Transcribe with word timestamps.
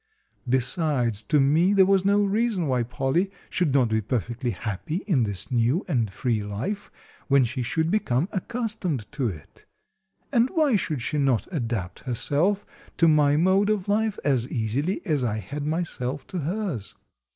Besides, 0.49 1.21
to 1.27 1.39
me, 1.39 1.73
there 1.73 1.85
was 1.85 2.03
no 2.03 2.21
reason 2.23 2.65
why 2.65 2.81
Polly 2.81 3.29
should 3.51 3.71
not 3.71 3.89
be 3.89 4.01
perfectly 4.01 4.49
happy 4.49 5.03
in 5.05 5.25
this 5.25 5.51
new 5.51 5.85
and 5.87 6.09
free 6.09 6.41
life, 6.43 6.89
when 7.27 7.43
she 7.43 7.61
should 7.61 7.91
become 7.91 8.27
accustomed 8.31 9.05
to 9.11 9.27
it. 9.27 9.65
And 10.33 10.49
why 10.55 10.75
should 10.75 11.03
she 11.03 11.19
not 11.19 11.45
adapt 11.53 11.99
herself 11.99 12.65
to 12.97 13.07
my 13.07 13.37
mode 13.37 13.69
of 13.69 13.87
life 13.87 14.17
as 14.23 14.49
easily 14.49 15.05
as 15.05 15.23
I 15.23 15.37
had 15.37 15.67
myself 15.67 16.25
to 16.29 16.39
hers? 16.39 16.95